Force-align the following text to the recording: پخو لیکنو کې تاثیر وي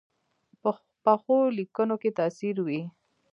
پخو 1.03 1.37
لیکنو 1.57 1.95
کې 2.01 2.09
تاثیر 2.19 2.55
وي 2.65 2.81